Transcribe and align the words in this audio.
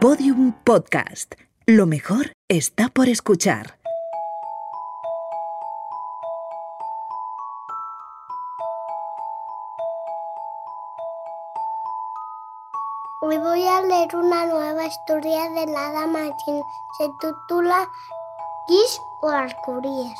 Podium 0.00 0.52
Podcast. 0.64 1.34
Lo 1.66 1.84
mejor 1.84 2.34
está 2.48 2.88
por 2.88 3.10
escuchar. 3.10 3.74
Hoy 13.20 13.36
voy 13.36 13.66
a 13.66 13.82
leer 13.82 14.16
una 14.16 14.46
nueva 14.46 14.86
historia 14.86 15.50
de 15.50 15.66
Nada 15.66 16.06
Martín. 16.06 16.62
Se 16.96 17.06
titula 17.20 17.86
Kiss 18.66 19.02
o 19.20 19.28
Arcoríes. 19.28 20.18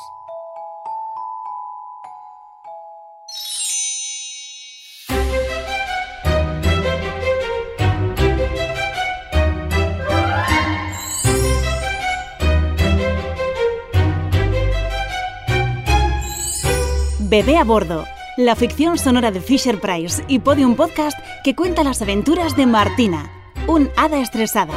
Bebé 17.30 17.58
a 17.58 17.62
bordo, 17.62 18.06
la 18.36 18.56
ficción 18.56 18.98
sonora 18.98 19.30
de 19.30 19.40
Fisher 19.40 19.80
Price 19.80 20.24
y 20.26 20.40
Podium 20.40 20.74
Podcast 20.74 21.16
que 21.44 21.54
cuenta 21.54 21.84
las 21.84 22.02
aventuras 22.02 22.56
de 22.56 22.66
Martina, 22.66 23.30
un 23.68 23.88
hada 23.96 24.18
estresada. 24.18 24.74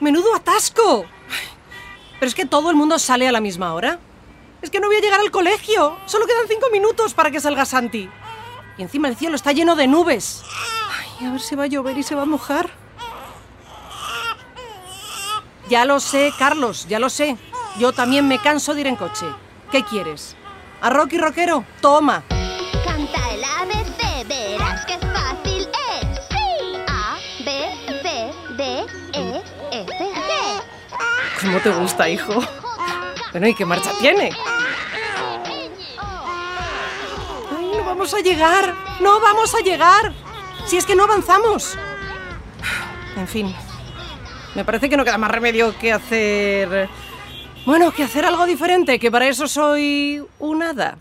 ¡Menudo 0.00 0.34
atasco! 0.34 1.04
Pero 2.18 2.28
es 2.28 2.34
que 2.34 2.46
todo 2.46 2.70
el 2.70 2.74
mundo 2.76 2.98
sale 2.98 3.28
a 3.28 3.32
la 3.32 3.40
misma 3.40 3.74
hora. 3.74 4.00
Es 4.60 4.70
que 4.70 4.80
no 4.80 4.88
voy 4.88 4.96
a 4.96 5.00
llegar 5.00 5.20
al 5.20 5.30
colegio. 5.30 5.96
Solo 6.06 6.26
quedan 6.26 6.48
cinco 6.48 6.66
minutos 6.72 7.14
para 7.14 7.30
que 7.30 7.40
salga 7.40 7.64
Santi. 7.64 8.10
Y 8.76 8.82
encima 8.82 9.08
el 9.08 9.16
cielo 9.16 9.36
está 9.36 9.52
lleno 9.52 9.76
de 9.76 9.86
nubes. 9.86 10.42
Ay, 10.98 11.26
a 11.26 11.32
ver 11.32 11.40
si 11.40 11.54
va 11.54 11.64
a 11.64 11.68
llover 11.68 11.96
y 11.98 12.02
se 12.02 12.14
va 12.14 12.22
a 12.22 12.26
mojar. 12.26 12.70
Ya 15.68 15.84
lo 15.84 16.00
sé, 16.00 16.32
Carlos, 16.38 16.86
ya 16.88 16.98
lo 16.98 17.10
sé. 17.10 17.36
Yo 17.78 17.92
también 17.92 18.26
me 18.26 18.38
canso 18.40 18.74
de 18.74 18.80
ir 18.80 18.86
en 18.86 18.96
coche. 18.96 19.26
¿Qué 19.70 19.84
quieres? 19.84 20.34
¿A 20.80 20.90
Rocky 20.90 21.18
Rockero? 21.18 21.64
Toma. 21.80 22.24
Canta 22.28 23.30
el 23.30 23.44
ABC, 23.44 24.26
verás 24.26 24.86
que 24.86 24.98
fácil 24.98 25.68
es. 25.92 26.18
Sí. 26.28 26.76
A, 26.88 27.18
B, 27.44 28.00
C, 28.02 28.32
D, 28.56 28.86
E, 29.12 29.42
F, 29.72 30.12
G. 30.14 31.42
¿Cómo 31.42 31.60
te 31.60 31.70
gusta, 31.70 32.08
hijo? 32.08 32.42
Bueno, 33.32 33.48
¿y 33.48 33.54
qué 33.54 33.64
marcha 33.64 33.90
tiene? 34.00 34.30
No 37.76 37.84
vamos 37.84 38.14
a 38.14 38.20
llegar. 38.20 38.74
No 39.00 39.20
vamos 39.20 39.54
a 39.54 39.60
llegar. 39.60 40.12
Si 40.66 40.76
es 40.76 40.86
que 40.86 40.94
no 40.94 41.04
avanzamos. 41.04 41.76
En 43.16 43.28
fin. 43.28 43.54
Me 44.54 44.64
parece 44.64 44.88
que 44.88 44.96
no 44.96 45.04
queda 45.04 45.18
más 45.18 45.30
remedio 45.30 45.76
que 45.78 45.92
hacer... 45.92 46.88
Bueno, 47.66 47.92
que 47.92 48.02
hacer 48.02 48.24
algo 48.24 48.46
diferente, 48.46 48.98
que 48.98 49.10
para 49.10 49.26
eso 49.28 49.46
soy 49.46 50.24
un 50.38 50.62
hada. 50.62 50.96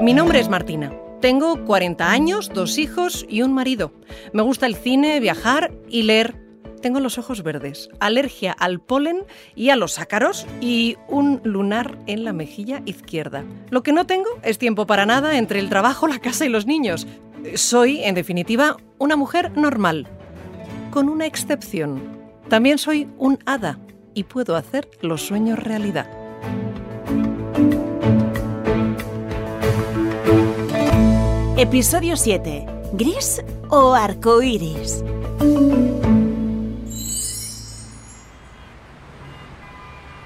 Mi 0.00 0.14
nombre 0.14 0.38
es 0.38 0.48
Martina. 0.48 0.92
Tengo 1.20 1.64
40 1.64 2.10
años, 2.10 2.48
dos 2.54 2.78
hijos 2.78 3.26
y 3.28 3.42
un 3.42 3.52
marido. 3.52 3.92
Me 4.32 4.42
gusta 4.42 4.66
el 4.66 4.76
cine, 4.76 5.18
viajar 5.18 5.72
y 5.88 6.02
leer. 6.02 6.36
Tengo 6.80 7.00
los 7.00 7.18
ojos 7.18 7.42
verdes, 7.42 7.88
alergia 7.98 8.52
al 8.52 8.78
polen 8.78 9.24
y 9.56 9.70
a 9.70 9.76
los 9.76 9.98
ácaros 9.98 10.46
y 10.60 10.96
un 11.08 11.40
lunar 11.42 11.98
en 12.06 12.22
la 12.22 12.32
mejilla 12.32 12.82
izquierda. 12.84 13.42
Lo 13.70 13.82
que 13.82 13.92
no 13.92 14.06
tengo 14.06 14.30
es 14.44 14.58
tiempo 14.58 14.86
para 14.86 15.06
nada 15.06 15.38
entre 15.38 15.58
el 15.58 15.68
trabajo, 15.68 16.06
la 16.06 16.20
casa 16.20 16.46
y 16.46 16.50
los 16.50 16.66
niños. 16.66 17.08
Soy, 17.56 18.04
en 18.04 18.14
definitiva, 18.14 18.76
una 18.98 19.16
mujer 19.16 19.56
normal. 19.56 20.06
Con 20.92 21.08
una 21.08 21.26
excepción. 21.26 22.00
También 22.48 22.78
soy 22.78 23.08
un 23.18 23.40
hada 23.44 23.80
y 24.14 24.22
puedo 24.22 24.54
hacer 24.54 24.88
los 25.02 25.22
sueños 25.22 25.58
realidad. 25.58 26.17
Episodio 31.58 32.16
7. 32.16 32.66
¿Gris 32.92 33.42
o 33.68 33.92
arcoíris? 33.92 35.02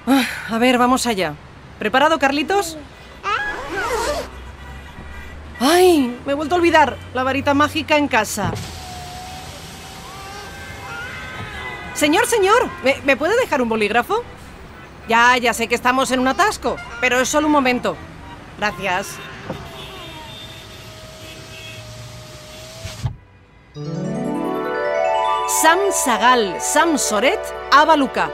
Ah, 0.05 0.25
A 0.51 0.57
ver, 0.59 0.77
vamos 0.77 1.07
allá. 1.07 1.33
¿Preparado, 1.79 2.19
Carlitos? 2.19 2.77
¡Ay! 5.59 6.19
Me 6.25 6.33
he 6.33 6.35
vuelto 6.35 6.55
a 6.55 6.57
olvidar 6.59 6.97
la 7.15 7.23
varita 7.23 7.53
mágica 7.53 7.97
en 7.97 8.07
casa. 8.07 8.51
Señor, 11.95 12.27
señor, 12.27 12.69
¿me, 12.83 12.97
me 13.05 13.17
puede 13.17 13.35
dejar 13.39 13.61
un 13.61 13.69
bolígrafo? 13.69 14.23
Ya, 15.07 15.35
ya 15.37 15.53
sé 15.53 15.67
que 15.67 15.75
estamos 15.75 16.11
en 16.11 16.19
un 16.19 16.27
atasco, 16.27 16.75
pero 17.01 17.19
es 17.19 17.29
solo 17.29 17.47
un 17.47 17.53
momento. 17.53 17.95
Gracias. 18.59 19.17
Sam 23.75 25.79
Sagal, 25.91 26.61
Sam 26.61 26.99
Soret, 26.99 27.39
Abaluca. 27.71 28.29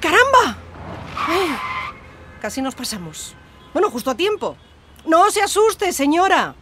¡Caramba! 0.00 0.56
Ay, 1.26 1.48
casi 2.40 2.62
nos 2.62 2.74
pasamos. 2.74 3.34
Bueno, 3.74 3.90
justo 3.90 4.10
a 4.10 4.14
tiempo. 4.14 4.56
No 5.04 5.30
se 5.30 5.42
asuste, 5.42 5.92
señora. 5.92 6.54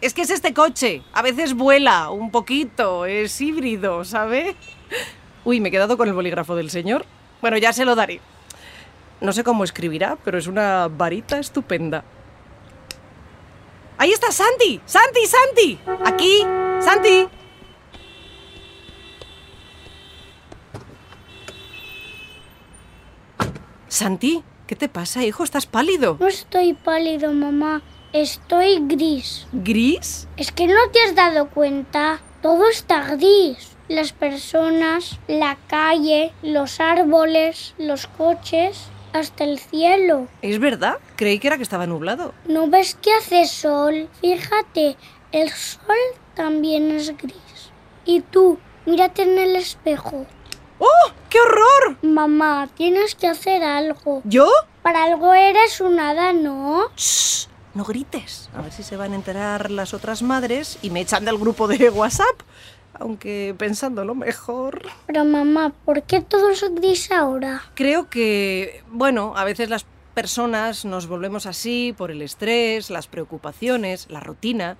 Es 0.00 0.14
que 0.14 0.22
es 0.22 0.30
este 0.30 0.54
coche. 0.54 1.02
A 1.12 1.22
veces 1.22 1.54
vuela 1.54 2.10
un 2.10 2.30
poquito. 2.30 3.06
Es 3.06 3.40
híbrido, 3.40 4.04
¿sabe? 4.04 4.54
Uy, 5.44 5.58
me 5.58 5.70
he 5.70 5.72
quedado 5.72 5.96
con 5.96 6.06
el 6.06 6.14
bolígrafo 6.14 6.54
del 6.54 6.70
señor. 6.70 7.06
Bueno, 7.40 7.56
ya 7.56 7.72
se 7.72 7.84
lo 7.84 7.96
daré. 7.96 8.20
No 9.22 9.32
sé 9.32 9.44
cómo 9.44 9.62
escribirá, 9.62 10.18
pero 10.24 10.36
es 10.36 10.48
una 10.48 10.88
varita 10.88 11.38
estupenda. 11.38 12.02
Ahí 13.96 14.10
está 14.10 14.32
Santi. 14.32 14.80
Santi, 14.84 15.26
Santi. 15.26 15.78
Aquí. 16.04 16.44
Santi. 16.80 17.28
Santi, 23.86 24.42
¿qué 24.66 24.74
te 24.74 24.88
pasa, 24.88 25.22
hijo? 25.22 25.44
¿Estás 25.44 25.66
pálido? 25.66 26.16
No 26.18 26.26
estoy 26.26 26.72
pálido, 26.74 27.32
mamá. 27.32 27.80
Estoy 28.12 28.80
gris. 28.80 29.46
¿Gris? 29.52 30.26
Es 30.36 30.50
que 30.50 30.66
no 30.66 30.90
te 30.92 31.00
has 31.00 31.14
dado 31.14 31.48
cuenta. 31.48 32.20
Todo 32.42 32.68
está 32.68 33.14
gris. 33.14 33.76
Las 33.86 34.12
personas, 34.12 35.20
la 35.28 35.56
calle, 35.68 36.32
los 36.42 36.80
árboles, 36.80 37.74
los 37.78 38.08
coches, 38.08 38.88
hasta 39.12 39.44
el 39.44 39.58
cielo. 39.58 40.28
¿Es 40.42 40.58
verdad? 40.58 40.98
Creí 41.16 41.38
que 41.38 41.48
era 41.48 41.56
que 41.56 41.62
estaba 41.62 41.86
nublado. 41.86 42.34
¿No 42.46 42.68
ves 42.68 42.96
que 43.00 43.12
hace 43.12 43.46
sol? 43.46 44.08
Fíjate, 44.20 44.96
el 45.32 45.50
sol 45.50 45.96
también 46.34 46.90
es 46.90 47.16
gris. 47.16 47.72
Y 48.04 48.20
tú, 48.20 48.58
mírate 48.86 49.22
en 49.22 49.38
el 49.38 49.56
espejo. 49.56 50.26
¡Oh! 50.78 51.10
¡Qué 51.30 51.38
horror! 51.40 51.96
Mamá, 52.02 52.68
tienes 52.74 53.14
que 53.14 53.28
hacer 53.28 53.62
algo. 53.62 54.22
¿Yo? 54.24 54.48
Para 54.82 55.04
algo 55.04 55.32
eres 55.32 55.80
un 55.80 56.00
hada, 56.00 56.32
¿no? 56.32 56.88
Shh, 56.96 57.46
no 57.74 57.84
grites. 57.84 58.50
A 58.54 58.62
ver 58.62 58.72
si 58.72 58.82
se 58.82 58.96
van 58.96 59.12
a 59.12 59.14
enterar 59.14 59.70
las 59.70 59.94
otras 59.94 60.22
madres 60.22 60.78
y 60.82 60.90
me 60.90 61.00
echan 61.00 61.24
del 61.24 61.38
grupo 61.38 61.68
de 61.68 61.88
WhatsApp. 61.88 62.40
Aunque 62.94 63.54
pensándolo 63.56 64.14
mejor. 64.14 64.82
Pero 65.06 65.24
mamá, 65.24 65.72
¿por 65.84 66.02
qué 66.02 66.20
todo 66.20 66.50
es 66.50 66.64
gris 66.74 67.10
ahora? 67.10 67.62
Creo 67.74 68.08
que, 68.10 68.82
bueno, 68.90 69.32
a 69.36 69.44
veces 69.44 69.70
las 69.70 69.86
personas 70.14 70.84
nos 70.84 71.06
volvemos 71.06 71.46
así 71.46 71.94
por 71.96 72.10
el 72.10 72.22
estrés, 72.22 72.90
las 72.90 73.06
preocupaciones, 73.06 74.06
la 74.10 74.20
rutina. 74.20 74.76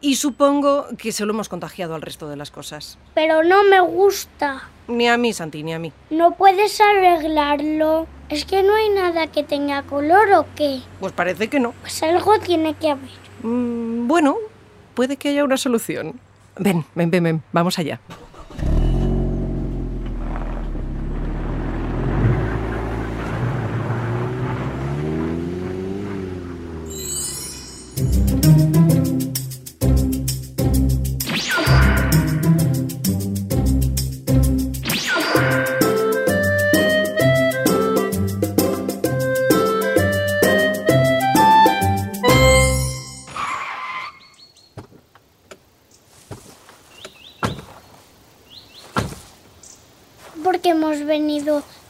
Y 0.00 0.16
supongo 0.16 0.86
que 0.96 1.10
se 1.10 1.26
lo 1.26 1.32
hemos 1.32 1.48
contagiado 1.48 1.94
al 1.94 2.02
resto 2.02 2.28
de 2.28 2.36
las 2.36 2.50
cosas. 2.50 2.98
Pero 3.14 3.42
no 3.42 3.64
me 3.64 3.80
gusta. 3.80 4.68
Ni 4.86 5.08
a 5.08 5.18
mí, 5.18 5.32
Santi, 5.32 5.62
ni 5.64 5.74
a 5.74 5.78
mí. 5.78 5.92
¿No 6.10 6.36
puedes 6.36 6.80
arreglarlo? 6.80 8.06
¿Es 8.28 8.44
que 8.44 8.62
no 8.62 8.74
hay 8.74 8.90
nada 8.90 9.26
que 9.26 9.42
tenga 9.42 9.82
color 9.82 10.32
o 10.32 10.46
qué? 10.54 10.80
Pues 11.00 11.12
parece 11.12 11.48
que 11.48 11.58
no. 11.58 11.72
Pues 11.80 12.00
algo 12.02 12.38
tiene 12.38 12.74
que 12.74 12.90
haber. 12.90 13.10
Mm, 13.42 14.06
bueno, 14.06 14.36
puede 14.94 15.16
que 15.16 15.30
haya 15.30 15.44
una 15.44 15.56
solución. 15.56 16.20
Ven, 16.58 16.84
ven, 16.94 17.10
ven, 17.10 17.22
ven, 17.22 17.42
vamos 17.52 17.78
allá. 17.78 18.00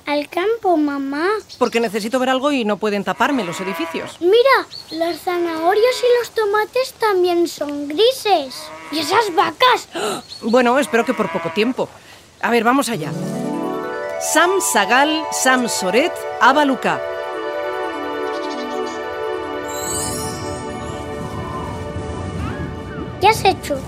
Al 0.08 0.26
campo, 0.30 0.74
mamá. 0.78 1.28
Porque 1.58 1.80
necesito 1.80 2.18
ver 2.18 2.30
algo 2.30 2.50
y 2.50 2.64
no 2.64 2.78
pueden 2.78 3.04
taparme 3.04 3.44
los 3.44 3.60
edificios. 3.60 4.16
Mira, 4.20 4.66
las 4.90 5.20
zanahorias 5.20 6.02
y 6.02 6.18
los 6.18 6.30
tomates 6.30 6.94
también 6.94 7.46
son 7.46 7.88
grises. 7.88 8.54
¿Y 8.90 9.00
esas 9.00 9.34
vacas? 9.34 9.88
Bueno, 10.40 10.78
espero 10.78 11.04
que 11.04 11.12
por 11.12 11.30
poco 11.30 11.50
tiempo. 11.50 11.88
A 12.40 12.50
ver, 12.50 12.64
vamos 12.64 12.88
allá. 12.88 13.12
Sam 14.32 14.50
Sagal, 14.60 15.24
Sam 15.30 15.68
Soret, 15.68 16.12
Abaluca. 16.40 17.00
¿Qué 23.20 23.28
has 23.28 23.44
hecho? 23.44 23.78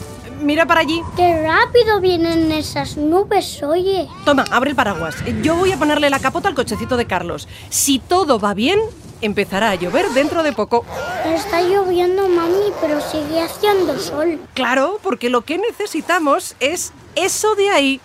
Mira 0.41 0.67
para 0.67 0.81
allí. 0.81 1.03
Qué 1.17 1.43
rápido 1.43 2.01
vienen 2.01 2.51
esas 2.51 2.97
nubes, 2.97 3.63
oye. 3.63 4.09
Toma, 4.25 4.45
abre 4.51 4.71
el 4.71 4.77
paraguas. 4.77 5.17
Yo 5.43 5.55
voy 5.57 5.73
a 5.73 5.77
ponerle 5.77 6.09
la 6.09 6.19
capota 6.19 6.49
al 6.49 6.55
cochecito 6.55 6.97
de 6.97 7.07
Carlos. 7.07 7.47
Si 7.69 7.99
todo 7.99 8.39
va 8.39 8.55
bien, 8.55 8.81
empezará 9.21 9.71
a 9.71 9.75
llover 9.75 10.09
dentro 10.11 10.43
de 10.43 10.53
poco. 10.53 10.85
Está 11.27 11.61
lloviendo, 11.61 12.29
mami, 12.29 12.73
pero 12.81 13.01
sigue 13.01 13.43
haciendo 13.43 13.99
sol. 13.99 14.41
Claro, 14.55 14.99
porque 15.03 15.29
lo 15.29 15.43
que 15.43 15.59
necesitamos 15.59 16.57
es 16.59 16.93
eso 17.15 17.55
de 17.55 17.71
ahí. 17.71 18.01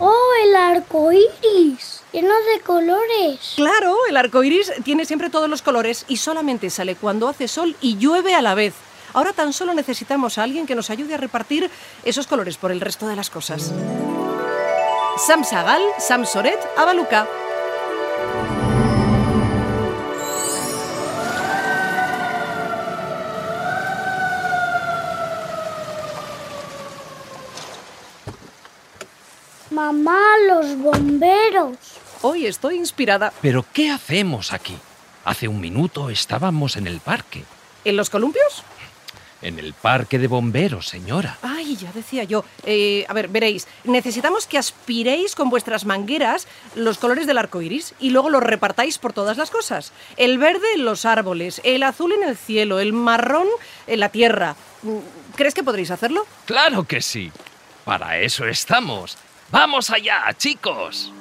¡Oh, 0.00 0.30
el 0.44 0.56
arco 0.56 1.12
iris! 1.12 1.99
Lleno 2.12 2.34
de 2.52 2.60
colores. 2.62 3.52
Claro, 3.54 3.94
el 4.08 4.16
arco 4.16 4.42
iris 4.42 4.72
tiene 4.82 5.04
siempre 5.04 5.30
todos 5.30 5.48
los 5.48 5.62
colores 5.62 6.04
y 6.08 6.16
solamente 6.16 6.68
sale 6.68 6.96
cuando 6.96 7.28
hace 7.28 7.46
sol 7.46 7.76
y 7.80 7.98
llueve 7.98 8.34
a 8.34 8.42
la 8.42 8.54
vez. 8.54 8.74
Ahora 9.12 9.32
tan 9.32 9.52
solo 9.52 9.74
necesitamos 9.74 10.36
a 10.36 10.42
alguien 10.42 10.66
que 10.66 10.74
nos 10.74 10.90
ayude 10.90 11.14
a 11.14 11.18
repartir 11.18 11.70
esos 12.04 12.26
colores 12.26 12.56
por 12.56 12.72
el 12.72 12.80
resto 12.80 13.06
de 13.06 13.16
las 13.16 13.30
cosas. 13.30 13.72
Sam 15.26 15.44
Sagal, 15.44 15.82
Sam 15.98 16.26
Soret, 16.26 16.58
Abaluca. 16.76 17.28
Mamá, 29.70 30.20
los 30.48 30.76
bomberos. 30.76 31.89
Hoy 32.22 32.46
estoy 32.46 32.76
inspirada. 32.76 33.32
¿Pero 33.40 33.64
qué 33.72 33.90
hacemos 33.90 34.52
aquí? 34.52 34.76
Hace 35.24 35.48
un 35.48 35.60
minuto 35.60 36.10
estábamos 36.10 36.76
en 36.76 36.86
el 36.86 37.00
parque. 37.00 37.44
¿En 37.84 37.96
los 37.96 38.10
columpios? 38.10 38.62
En 39.40 39.58
el 39.58 39.72
parque 39.72 40.18
de 40.18 40.26
bomberos, 40.26 40.86
señora. 40.86 41.38
Ay, 41.40 41.76
ya 41.76 41.90
decía 41.92 42.24
yo. 42.24 42.44
Eh, 42.64 43.06
a 43.08 43.14
ver, 43.14 43.28
veréis. 43.28 43.66
Necesitamos 43.84 44.46
que 44.46 44.58
aspiréis 44.58 45.34
con 45.34 45.48
vuestras 45.48 45.86
mangueras 45.86 46.46
los 46.74 46.98
colores 46.98 47.26
del 47.26 47.38
arco 47.38 47.62
iris 47.62 47.94
y 47.98 48.10
luego 48.10 48.28
los 48.28 48.42
repartáis 48.42 48.98
por 48.98 49.14
todas 49.14 49.38
las 49.38 49.50
cosas. 49.50 49.92
El 50.18 50.36
verde 50.36 50.74
en 50.74 50.84
los 50.84 51.06
árboles, 51.06 51.62
el 51.64 51.82
azul 51.82 52.12
en 52.12 52.28
el 52.28 52.36
cielo, 52.36 52.80
el 52.80 52.92
marrón 52.92 53.48
en 53.86 54.00
la 54.00 54.10
tierra. 54.10 54.56
¿Crees 55.36 55.54
que 55.54 55.64
podréis 55.64 55.90
hacerlo? 55.90 56.26
Claro 56.44 56.84
que 56.84 57.00
sí. 57.00 57.32
Para 57.86 58.18
eso 58.18 58.44
estamos. 58.44 59.16
¡Vamos 59.50 59.88
allá, 59.88 60.22
chicos! 60.36 61.12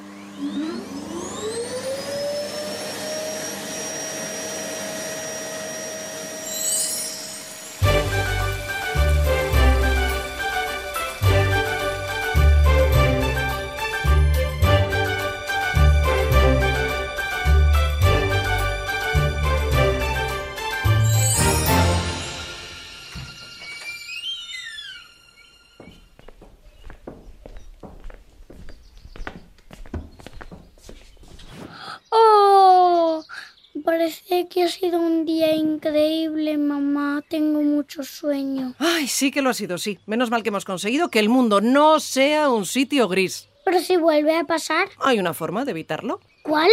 Parece 34.00 34.48
que 34.48 34.64
ha 34.64 34.70
sido 34.70 34.98
un 34.98 35.26
día 35.26 35.54
increíble, 35.54 36.58
mamá. 36.58 37.22
Tengo 37.28 37.62
mucho 37.62 38.02
sueño. 38.02 38.74
Ay, 38.80 39.10
sí 39.10 39.30
que 39.30 39.42
lo 39.42 39.50
ha 39.50 39.54
sido, 39.54 39.78
sí. 39.78 40.00
Menos 40.06 40.32
mal 40.32 40.42
que 40.42 40.48
hemos 40.48 40.64
conseguido 40.64 41.10
que 41.10 41.20
el 41.20 41.28
mundo 41.28 41.60
no 41.60 42.00
sea 42.00 42.50
un 42.50 42.66
sitio 42.66 43.10
gris. 43.10 43.50
Pero 43.66 43.82
si 43.82 43.98
vuelve 43.98 44.38
a 44.38 44.46
pasar, 44.46 44.88
Hay 45.00 45.20
una 45.20 45.34
forma 45.34 45.66
de 45.66 45.72
evitarlo. 45.72 46.22
¿cuál? 46.44 46.70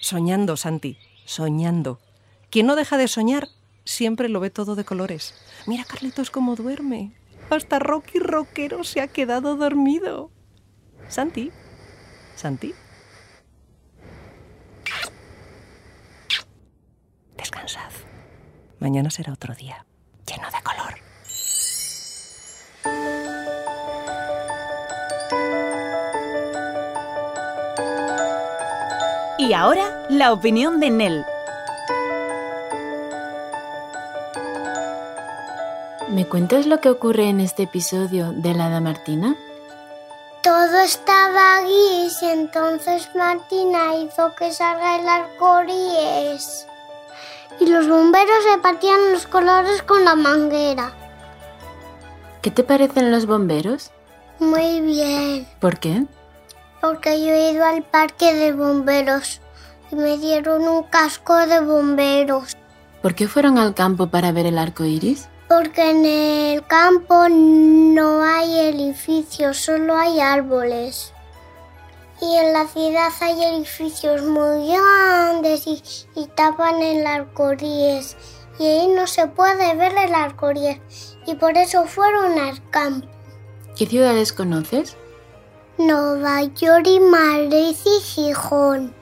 Soñando, 0.00 0.56
Santi. 0.56 0.98
Soñando. 1.24 2.00
Quien 2.50 2.66
no 2.66 2.74
deja 2.74 2.96
de 2.96 3.06
soñar 3.06 3.46
siempre 3.84 4.28
lo 4.28 4.40
ve 4.40 4.50
todo 4.50 4.74
de 4.74 4.84
colores. 4.84 5.32
Mira, 5.68 5.84
Carlitos, 5.84 6.32
cómo 6.32 6.56
duerme. 6.56 7.12
Hasta 7.50 7.78
Rocky 7.78 8.18
Rockero 8.18 8.82
se 8.82 9.00
ha 9.00 9.06
quedado 9.06 9.54
dormido. 9.54 10.32
Santi. 11.08 11.52
Santi. 12.34 12.74
Descansad. 17.44 17.92
Mañana 18.78 19.10
será 19.10 19.34
otro 19.34 19.54
día, 19.54 19.84
lleno 20.26 20.48
de 20.50 20.62
color. 20.62 20.94
Y 29.36 29.52
ahora, 29.52 30.06
la 30.08 30.32
opinión 30.32 30.80
de 30.80 30.88
Nell. 30.88 31.26
¿Me 36.08 36.26
cuentas 36.26 36.64
lo 36.64 36.80
que 36.80 36.88
ocurre 36.88 37.28
en 37.28 37.40
este 37.40 37.64
episodio 37.64 38.32
de 38.32 38.54
la 38.54 38.68
Hada 38.68 38.80
Martina? 38.80 39.36
Todo 40.42 40.80
estaba 40.80 41.60
gris 41.60 42.22
entonces 42.22 43.10
Martina 43.14 43.96
hizo 43.96 44.34
que 44.34 44.50
salga 44.50 44.98
el 44.98 45.06
arcoíris. 45.08 46.44
Y 46.44 46.53
los 47.74 47.88
bomberos 47.88 48.44
repartían 48.54 49.12
los 49.12 49.26
colores 49.26 49.82
con 49.82 50.04
la 50.04 50.14
manguera. 50.14 50.92
¿Qué 52.40 52.50
te 52.50 52.62
parecen 52.62 53.10
los 53.10 53.26
bomberos? 53.26 53.90
Muy 54.38 54.80
bien, 54.80 55.46
¿Por 55.60 55.78
qué? 55.78 56.04
porque 56.80 57.18
yo 57.24 57.32
he 57.32 57.52
ido 57.52 57.64
al 57.64 57.82
parque 57.82 58.34
de 58.34 58.52
bomberos 58.52 59.40
y 59.90 59.96
me 59.96 60.18
dieron 60.18 60.68
un 60.68 60.82
casco 60.82 61.34
de 61.46 61.60
bomberos. 61.60 62.56
¿Por 63.00 63.14
qué 63.14 63.26
fueron 63.26 63.56
al 63.56 63.72
campo 63.74 64.08
para 64.08 64.32
ver 64.32 64.44
el 64.44 64.58
arco 64.58 64.84
iris? 64.84 65.28
Porque 65.48 65.90
en 65.90 66.04
el 66.04 66.66
campo 66.66 67.28
no 67.30 68.22
hay 68.22 68.58
edificios, 68.60 69.56
solo 69.56 69.96
hay 69.96 70.20
árboles. 70.20 71.13
Y 72.24 72.36
en 72.36 72.54
la 72.54 72.66
ciudad 72.66 73.12
hay 73.20 73.44
edificios 73.44 74.22
muy 74.22 74.68
grandes 74.68 75.66
y, 75.66 75.82
y 76.16 76.26
tapan 76.28 76.80
el 76.80 77.06
arcoíris. 77.06 78.16
Y 78.58 78.64
ahí 78.66 78.88
no 78.88 79.06
se 79.06 79.26
puede 79.26 79.76
ver 79.76 79.92
el 79.92 80.14
arcoíris. 80.14 80.80
Y 81.26 81.34
por 81.34 81.58
eso 81.58 81.84
fueron 81.84 82.38
al 82.38 82.66
campo. 82.70 83.06
¿Qué 83.76 83.84
ciudades 83.84 84.32
conoces? 84.32 84.96
Nueva 85.76 86.44
York 86.44 86.86
y 86.86 87.00
Madrid 87.00 87.76
y 87.84 88.00
Gijón. 88.00 88.94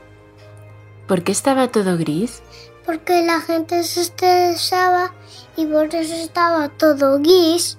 ¿Por 1.06 1.22
qué 1.22 1.30
estaba 1.30 1.68
todo 1.68 1.96
gris? 1.98 2.42
Porque 2.84 3.22
la 3.22 3.40
gente 3.40 3.84
se 3.84 4.00
estresaba 4.00 5.14
y 5.56 5.66
por 5.66 5.94
eso 5.94 6.14
estaba 6.14 6.70
todo 6.70 7.18
gris. 7.18 7.78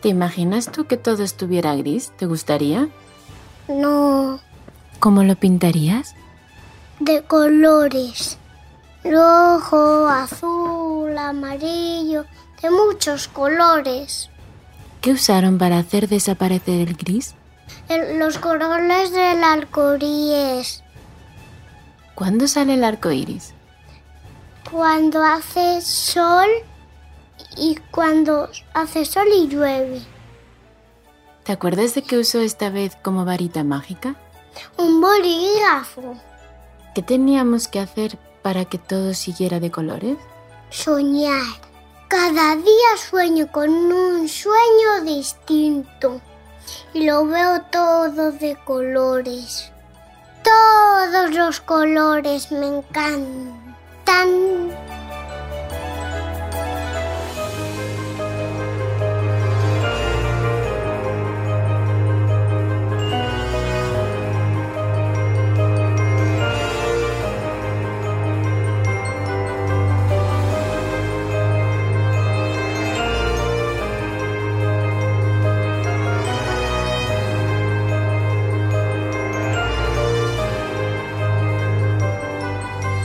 ¿Te 0.00 0.08
imaginas 0.08 0.72
tú 0.72 0.86
que 0.86 0.96
todo 0.96 1.22
estuviera 1.22 1.76
gris? 1.76 2.12
¿Te 2.16 2.26
gustaría? 2.26 2.88
No, 3.68 4.40
¿Cómo 5.00 5.22
lo 5.24 5.36
pintarías? 5.36 6.14
de 7.00 7.22
colores. 7.22 8.38
Rojo, 9.04 10.08
azul, 10.08 11.16
amarillo, 11.16 12.24
de 12.60 12.70
muchos 12.70 13.28
colores. 13.28 14.30
¿Qué 15.00 15.12
usaron 15.12 15.58
para 15.58 15.78
hacer 15.78 16.08
desaparecer 16.08 16.88
el 16.88 16.96
gris? 16.96 17.34
El- 17.88 18.18
los 18.18 18.38
colores 18.38 19.12
del 19.12 19.44
arcoíris. 19.44 20.82
¿Cuándo 22.16 22.48
sale 22.48 22.74
el 22.74 22.82
arco 22.82 23.12
iris? 23.12 23.54
Cuando 24.72 25.22
hace 25.22 25.80
sol 25.82 26.48
y 27.56 27.76
cuando 27.92 28.48
hace 28.74 29.04
sol 29.04 29.28
y 29.32 29.46
llueve. 29.46 30.00
¿Te 31.48 31.54
acuerdas 31.54 31.94
de 31.94 32.02
qué 32.02 32.18
usó 32.18 32.40
esta 32.40 32.68
vez 32.68 32.94
como 33.00 33.24
varita 33.24 33.64
mágica? 33.64 34.16
Un 34.76 35.00
bolígrafo. 35.00 36.14
¿Qué 36.94 37.00
teníamos 37.02 37.68
que 37.68 37.80
hacer 37.80 38.18
para 38.42 38.66
que 38.66 38.76
todo 38.76 39.14
siguiera 39.14 39.58
de 39.58 39.70
colores? 39.70 40.18
Soñar. 40.68 41.40
Cada 42.08 42.54
día 42.54 42.96
sueño 42.98 43.50
con 43.50 43.70
un 43.70 44.28
sueño 44.28 45.04
distinto 45.06 46.20
y 46.92 47.06
lo 47.06 47.24
veo 47.24 47.62
todo 47.72 48.30
de 48.30 48.54
colores. 48.66 49.72
Todos 50.44 51.34
los 51.34 51.62
colores 51.62 52.52
me 52.52 52.66
encantan. 52.66 53.56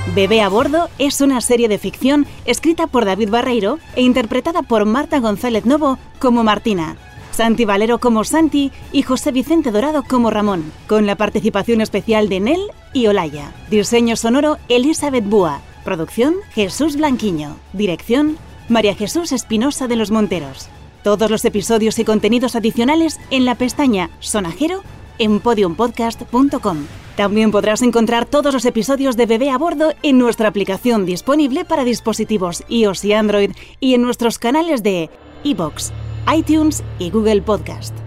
Bebé 0.08 0.42
a 0.42 0.50
bordo 0.50 0.90
es 1.00 1.22
una 1.22 1.40
serie 1.40 1.70
de 1.70 1.78
ficción 1.78 2.28
escrita 2.46 2.88
por 2.88 3.06
David 3.06 3.30
Barreiro 3.30 3.80
e 3.96 4.02
interpretada 4.02 4.62
por 4.62 4.86
Marta 4.86 5.20
González 5.20 5.66
Novo 5.66 5.98
como 6.20 6.44
Martina, 6.44 6.98
Santi 7.32 7.64
Valero 7.64 8.00
como 8.00 8.26
Santi 8.26 8.72
y 8.92 9.04
José 9.04 9.32
Vicente 9.32 9.72
Dorado 9.72 10.04
como 10.04 10.30
Ramón, 10.30 10.72
con 10.88 11.08
la 11.08 11.16
participación 11.16 11.80
especial 11.80 12.28
de 12.28 12.42
Nel 12.42 12.62
y 12.92 13.08
Olaya. 13.08 13.54
Diseño 13.72 14.16
sonoro 14.18 14.58
Elizabeth 14.68 15.26
Búa. 15.26 15.62
Producción 15.86 16.36
Jesús 16.54 16.98
Blanquiño. 16.98 17.56
Dirección 17.72 18.38
María 18.70 18.96
Jesús 18.96 19.32
Espinosa 19.32 19.88
de 19.88 19.96
los 19.96 20.12
Monteros. 20.12 20.68
Todos 21.04 21.32
los 21.32 21.44
episodios 21.46 21.98
y 21.98 22.06
contenidos 22.06 22.56
adicionales 22.56 23.20
en 23.32 23.46
la 23.46 23.56
pestaña 23.56 24.10
Sonajero 24.20 24.84
en 25.18 25.40
podiumpodcast.com. 25.40 26.86
También 27.16 27.52
podrás 27.52 27.82
encontrar 27.84 28.26
todos 28.26 28.54
los 28.54 28.66
episodios 28.66 29.16
de 29.16 29.28
Bebé 29.28 29.52
a 29.52 29.58
Bordo 29.58 29.94
en 30.02 30.18
nuestra 30.18 30.48
aplicación 30.48 31.06
disponible 31.06 31.64
para 31.64 31.84
dispositivos 31.84 32.64
iOS 32.70 33.06
y 33.06 33.14
Android 33.14 33.52
y 33.80 33.94
en 33.94 34.02
nuestros 34.02 34.40
canales 34.40 34.82
de 34.82 35.10
iBox, 35.44 35.92
iTunes 36.36 36.84
y 36.98 37.12
Google 37.12 37.42
Podcast. 37.44 38.03